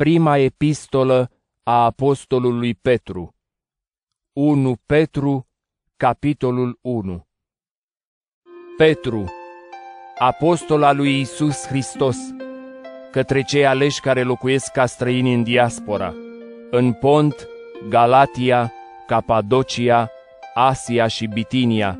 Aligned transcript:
Prima 0.00 0.36
epistolă 0.36 1.30
a 1.62 1.84
apostolului 1.84 2.74
Petru. 2.74 3.34
1 4.32 4.76
Petru, 4.86 5.48
capitolul 5.96 6.78
1 6.80 7.26
Petru, 8.76 9.32
apostol 10.18 10.82
al 10.82 10.96
lui 10.96 11.20
Isus 11.20 11.66
Hristos, 11.66 12.16
către 13.10 13.42
cei 13.42 13.66
aleși 13.66 14.00
care 14.00 14.22
locuiesc 14.22 14.72
ca 14.72 14.86
străini 14.86 15.34
în 15.34 15.42
diaspora, 15.42 16.14
în 16.70 16.92
Pont, 16.92 17.48
Galatia, 17.88 18.72
Capadocia, 19.06 20.10
Asia 20.54 21.06
și 21.06 21.26
Bitinia, 21.26 21.98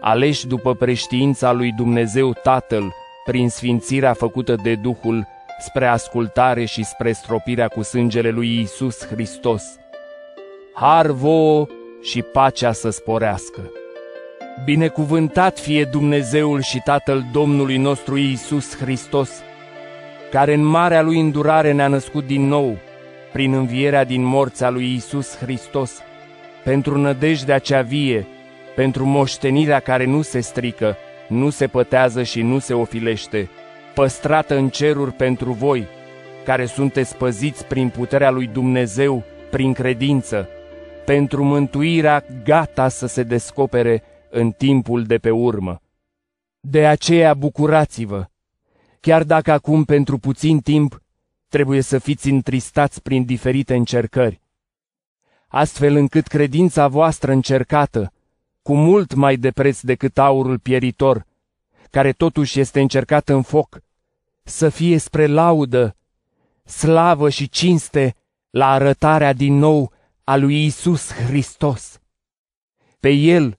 aleși 0.00 0.46
după 0.46 0.74
preștiința 0.74 1.52
lui 1.52 1.72
Dumnezeu 1.72 2.32
Tatăl, 2.32 2.92
prin 3.24 3.48
sfințirea 3.48 4.12
făcută 4.12 4.54
de 4.54 4.74
Duhul, 4.74 5.36
spre 5.58 5.86
ascultare 5.86 6.64
și 6.64 6.84
spre 6.84 7.12
stropirea 7.12 7.68
cu 7.68 7.82
sângele 7.82 8.30
lui 8.30 8.60
Isus 8.60 9.06
Hristos. 9.06 9.62
Har 10.74 11.06
vouă 11.06 11.66
și 12.02 12.22
pacea 12.22 12.72
să 12.72 12.90
sporească. 12.90 13.70
Binecuvântat 14.64 15.58
fie 15.58 15.84
Dumnezeul 15.84 16.60
și 16.60 16.80
Tatăl 16.84 17.24
Domnului 17.32 17.76
nostru 17.76 18.16
Iisus 18.16 18.76
Hristos, 18.76 19.30
care 20.30 20.54
în 20.54 20.64
marea 20.64 21.02
lui 21.02 21.20
îndurare 21.20 21.72
ne-a 21.72 21.88
născut 21.88 22.26
din 22.26 22.46
nou, 22.46 22.76
prin 23.32 23.52
învierea 23.52 24.04
din 24.04 24.22
morța 24.22 24.70
lui 24.70 24.84
Iisus 24.84 25.36
Hristos, 25.36 25.92
pentru 26.64 26.98
nădejdea 26.98 27.58
cea 27.58 27.82
vie, 27.82 28.26
pentru 28.74 29.04
moștenirea 29.04 29.80
care 29.80 30.04
nu 30.04 30.22
se 30.22 30.40
strică, 30.40 30.96
nu 31.28 31.50
se 31.50 31.66
pătează 31.66 32.22
și 32.22 32.42
nu 32.42 32.58
se 32.58 32.74
ofilește, 32.74 33.48
păstrată 33.98 34.56
în 34.56 34.68
ceruri 34.68 35.12
pentru 35.12 35.52
voi, 35.52 35.86
care 36.44 36.66
sunteți 36.66 37.16
păziți 37.16 37.64
prin 37.64 37.88
puterea 37.88 38.30
lui 38.30 38.46
Dumnezeu, 38.46 39.24
prin 39.50 39.72
credință, 39.72 40.48
pentru 41.04 41.44
mântuirea 41.44 42.24
gata 42.44 42.88
să 42.88 43.06
se 43.06 43.22
descopere 43.22 44.02
în 44.30 44.50
timpul 44.50 45.04
de 45.04 45.18
pe 45.18 45.30
urmă. 45.30 45.80
De 46.60 46.86
aceea 46.86 47.34
bucurați-vă, 47.34 48.26
chiar 49.00 49.24
dacă 49.24 49.52
acum 49.52 49.84
pentru 49.84 50.18
puțin 50.18 50.60
timp 50.60 51.02
trebuie 51.48 51.80
să 51.80 51.98
fiți 51.98 52.28
întristați 52.28 53.02
prin 53.02 53.24
diferite 53.24 53.74
încercări, 53.74 54.40
astfel 55.48 55.96
încât 55.96 56.26
credința 56.26 56.88
voastră 56.88 57.32
încercată, 57.32 58.12
cu 58.62 58.74
mult 58.74 59.14
mai 59.14 59.36
de 59.36 59.50
preț 59.50 59.80
decât 59.80 60.18
aurul 60.18 60.58
pieritor, 60.58 61.26
care 61.90 62.12
totuși 62.12 62.60
este 62.60 62.80
încercat 62.80 63.28
în 63.28 63.42
foc, 63.42 63.86
să 64.48 64.68
fie 64.68 64.98
spre 64.98 65.26
laudă, 65.26 65.96
slavă 66.64 67.30
și 67.30 67.48
cinste 67.48 68.14
la 68.50 68.70
arătarea 68.70 69.32
din 69.32 69.54
nou 69.54 69.92
a 70.24 70.36
lui 70.36 70.64
Isus 70.64 71.12
Hristos. 71.12 72.00
Pe 73.00 73.10
El, 73.10 73.58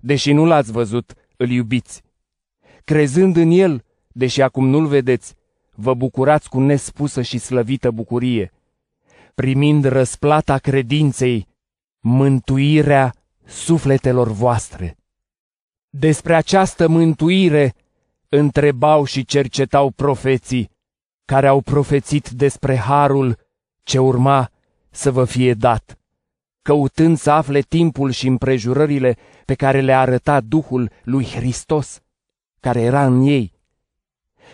deși 0.00 0.32
nu 0.32 0.44
l-ați 0.44 0.72
văzut, 0.72 1.14
îl 1.36 1.50
iubiți. 1.50 2.02
Crezând 2.84 3.36
în 3.36 3.50
El, 3.50 3.84
deși 4.08 4.42
acum 4.42 4.68
nu-L 4.68 4.86
vedeți, 4.86 5.34
vă 5.74 5.94
bucurați 5.94 6.48
cu 6.48 6.60
nespusă 6.60 7.22
și 7.22 7.38
slăvită 7.38 7.90
bucurie, 7.90 8.52
primind 9.34 9.84
răsplata 9.84 10.58
credinței, 10.58 11.48
mântuirea 12.00 13.14
sufletelor 13.44 14.28
voastre. 14.28 14.96
Despre 15.88 16.34
această 16.34 16.88
mântuire 16.88 17.74
întrebau 18.36 19.04
și 19.04 19.24
cercetau 19.24 19.90
profeții, 19.90 20.70
care 21.24 21.46
au 21.46 21.60
profețit 21.60 22.28
despre 22.28 22.76
harul 22.76 23.38
ce 23.82 23.98
urma 23.98 24.50
să 24.90 25.10
vă 25.10 25.24
fie 25.24 25.54
dat, 25.54 25.98
căutând 26.62 27.18
să 27.18 27.30
afle 27.30 27.60
timpul 27.60 28.10
și 28.10 28.26
împrejurările 28.26 29.16
pe 29.44 29.54
care 29.54 29.80
le 29.80 29.92
arăta 29.92 30.40
Duhul 30.40 30.90
lui 31.02 31.24
Hristos, 31.24 32.00
care 32.60 32.80
era 32.80 33.06
în 33.06 33.20
ei. 33.20 33.52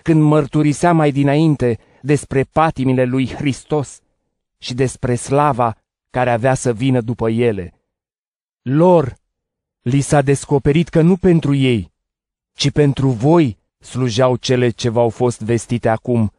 Când 0.02 0.22
mărturisea 0.22 0.92
mai 0.92 1.12
dinainte 1.12 1.78
despre 2.02 2.42
patimile 2.42 3.04
lui 3.04 3.28
Hristos 3.28 4.00
și 4.58 4.74
despre 4.74 5.14
slava 5.14 5.76
care 6.10 6.30
avea 6.30 6.54
să 6.54 6.72
vină 6.72 7.00
după 7.00 7.30
ele. 7.30 7.80
Lor 8.62 9.16
li 9.80 10.00
s-a 10.00 10.22
descoperit 10.22 10.88
că 10.88 11.00
nu 11.00 11.16
pentru 11.16 11.54
ei, 11.54 11.92
ci 12.52 12.70
pentru 12.70 13.08
voi 13.08 13.58
slujeau 13.78 14.36
cele 14.36 14.68
ce 14.68 14.88
v-au 14.88 15.08
fost 15.08 15.42
vestite 15.42 15.88
acum, 15.88 16.32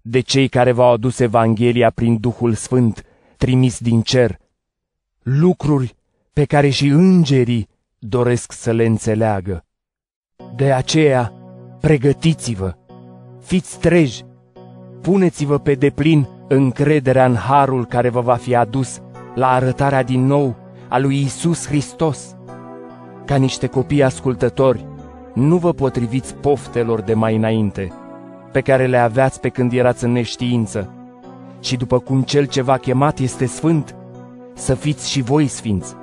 de 0.00 0.20
cei 0.20 0.48
care 0.48 0.72
v-au 0.72 0.92
adus 0.92 1.18
Evanghelia 1.18 1.90
prin 1.90 2.16
Duhul 2.20 2.54
Sfânt, 2.54 3.04
trimis 3.36 3.78
din 3.78 4.02
cer, 4.02 4.38
lucruri 5.22 5.94
pe 6.32 6.44
care 6.44 6.68
și 6.68 6.86
îngerii 6.86 7.68
doresc 7.98 8.52
să 8.52 8.70
le 8.70 8.84
înțeleagă. 8.84 9.64
De 10.56 10.72
aceea, 10.72 11.32
pregătiți-vă, 11.80 12.74
fiți 13.40 13.78
treji, 13.78 14.24
puneți-vă 15.00 15.58
pe 15.58 15.74
deplin 15.74 16.28
încrederea 16.48 17.24
în 17.24 17.34
harul 17.34 17.86
care 17.86 18.08
vă 18.08 18.20
va 18.20 18.36
fi 18.36 18.54
adus 18.54 19.00
la 19.34 19.48
arătarea 19.48 20.02
din 20.02 20.26
nou 20.26 20.56
a 20.88 20.98
lui 20.98 21.20
Isus 21.20 21.66
Hristos. 21.66 22.36
Ca 23.24 23.36
niște 23.36 23.66
copii 23.66 24.02
ascultători, 24.02 24.86
nu 25.34 25.56
vă 25.56 25.72
potriviți 25.72 26.34
poftelor 26.34 27.00
de 27.00 27.14
mai 27.14 27.36
înainte, 27.36 27.92
pe 28.52 28.60
care 28.60 28.86
le 28.86 28.98
aveați 28.98 29.40
pe 29.40 29.48
când 29.48 29.72
erați 29.72 30.04
în 30.04 30.12
neștiință, 30.12 30.92
și 31.60 31.76
după 31.76 31.98
cum 31.98 32.22
cel 32.22 32.44
ce 32.46 32.62
v-a 32.62 32.76
chemat 32.76 33.18
este 33.18 33.46
sfânt, 33.46 33.94
să 34.54 34.74
fiți 34.74 35.10
și 35.10 35.22
voi 35.22 35.46
sfinți, 35.46 35.94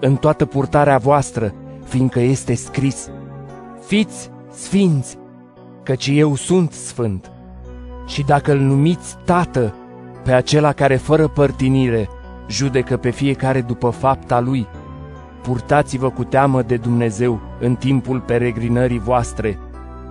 în 0.00 0.16
toată 0.16 0.46
purtarea 0.46 0.98
voastră, 0.98 1.54
fiindcă 1.84 2.20
este 2.20 2.54
scris, 2.54 3.10
Fiți 3.86 4.30
sfinți, 4.50 5.18
căci 5.82 6.06
eu 6.06 6.34
sunt 6.34 6.72
sfânt. 6.72 7.30
Și 8.06 8.22
dacă 8.22 8.52
îl 8.52 8.58
numiți 8.58 9.16
Tată 9.24 9.74
pe 10.24 10.32
acela 10.32 10.72
care 10.72 10.96
fără 10.96 11.28
părtinire 11.28 12.08
judecă 12.48 12.96
pe 12.96 13.10
fiecare 13.10 13.60
după 13.60 13.90
fapta 13.90 14.40
lui, 14.40 14.66
purtați-vă 15.42 16.10
cu 16.10 16.24
teamă 16.24 16.62
de 16.62 16.76
Dumnezeu 16.76 17.40
în 17.60 17.74
timpul 17.74 18.20
peregrinării 18.20 18.98
voastre, 18.98 19.58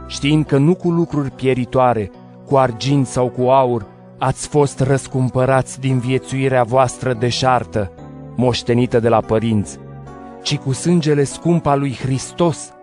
știind 0.08 0.46
că 0.46 0.58
nu 0.58 0.76
cu 0.76 0.90
lucruri 0.90 1.32
pieritoare, 1.32 2.12
cu 2.46 2.58
argint 2.58 3.08
sau 3.08 3.28
cu 3.28 3.42
aur, 3.42 3.86
ați 4.18 4.48
fost 4.48 4.80
răscumpărați 4.80 5.80
din 5.80 6.00
viețuirea 6.00 6.64
voastră 6.64 7.14
deșartă, 7.14 7.92
moștenită 8.36 9.00
de 9.00 9.10
la 9.10 9.20
părinți, 9.20 9.80
ci 10.42 10.58
cu 10.58 10.74
sângele 10.74 11.24
scump 11.24 11.66
al 11.66 11.80
lui 11.80 11.98
Hristos, 12.02 12.74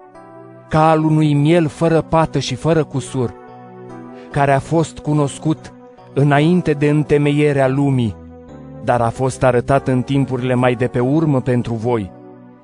ca 0.68 0.90
al 0.90 1.04
unui 1.04 1.34
miel 1.34 1.66
fără 1.66 2.00
pată 2.00 2.38
și 2.38 2.54
fără 2.54 2.84
cusur, 2.84 3.34
care 4.30 4.52
a 4.52 4.58
fost 4.58 4.98
cunoscut 4.98 5.72
înainte 6.14 6.72
de 6.72 6.88
întemeierea 6.88 7.68
lumii, 7.68 8.16
dar 8.84 9.00
a 9.00 9.08
fost 9.08 9.42
arătat 9.42 9.88
în 9.88 10.02
timpurile 10.02 10.54
mai 10.54 10.74
de 10.74 10.86
pe 10.86 11.00
urmă 11.00 11.40
pentru 11.40 11.74
voi, 11.74 12.12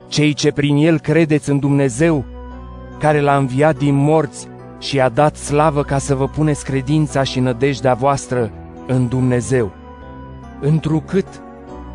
cei 0.09 0.33
ce 0.33 0.53
prin 0.53 0.77
el 0.77 0.99
credeți 0.99 1.51
în 1.51 1.59
Dumnezeu, 1.59 2.25
care 2.99 3.21
l-a 3.21 3.37
înviat 3.37 3.77
din 3.77 3.95
morți 3.95 4.49
și 4.79 5.01
a 5.01 5.09
dat 5.09 5.37
slavă 5.37 5.83
ca 5.83 5.99
să 5.99 6.15
vă 6.15 6.29
puneți 6.29 6.65
credința 6.65 7.23
și 7.23 7.41
nădejdea 7.41 7.95
voastră 7.95 8.51
în 8.87 9.09
Dumnezeu. 9.09 9.73
Întrucât 10.61 11.27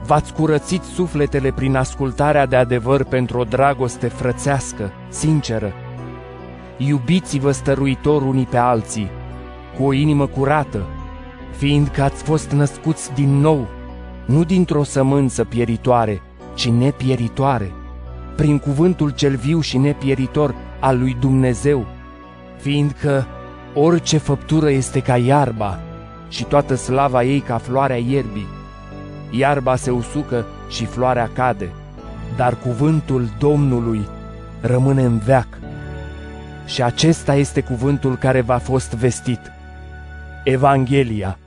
v-ați 0.05 0.33
curățit 0.33 0.81
sufletele 0.83 1.51
prin 1.51 1.75
ascultarea 1.75 2.45
de 2.45 2.55
adevăr 2.55 3.03
pentru 3.03 3.39
o 3.39 3.43
dragoste 3.43 4.07
frățească, 4.07 4.91
sinceră. 5.09 5.73
Iubiți-vă 6.77 7.51
stăruitor 7.51 8.21
unii 8.21 8.45
pe 8.45 8.57
alții, 8.57 9.09
cu 9.77 9.83
o 9.83 9.93
inimă 9.93 10.25
curată, 10.25 10.85
fiindcă 11.57 12.01
ați 12.01 12.23
fost 12.23 12.51
născuți 12.51 13.13
din 13.13 13.39
nou, 13.39 13.67
nu 14.25 14.43
dintr-o 14.43 14.83
sămânță 14.83 15.43
pieritoare, 15.43 16.21
ci 16.53 16.69
nepieritoare, 16.69 17.71
prin 18.35 18.59
cuvântul 18.59 19.09
cel 19.09 19.35
viu 19.35 19.59
și 19.59 19.77
nepieritor 19.77 20.55
al 20.79 20.99
lui 20.99 21.17
Dumnezeu, 21.19 21.85
fiindcă 22.57 23.27
orice 23.73 24.17
făptură 24.17 24.69
este 24.69 24.99
ca 24.99 25.17
iarba 25.17 25.79
și 26.29 26.43
toată 26.43 26.75
slava 26.75 27.23
ei 27.23 27.39
ca 27.39 27.57
floarea 27.57 27.97
ierbii. 27.97 28.47
Iarba 29.29 29.75
se 29.75 29.91
usucă 29.91 30.45
și 30.69 30.85
floarea 30.85 31.29
cade, 31.33 31.69
dar 32.35 32.55
cuvântul 32.55 33.29
Domnului 33.39 34.07
rămâne 34.61 35.03
în 35.03 35.17
veac. 35.17 35.47
Și 36.65 36.83
acesta 36.83 37.35
este 37.35 37.61
cuvântul 37.61 38.15
care 38.15 38.41
v-a 38.41 38.57
fost 38.57 38.93
vestit. 38.93 39.39
Evanghelia 40.43 41.37